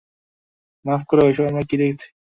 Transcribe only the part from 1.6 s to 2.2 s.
কী দেখছি?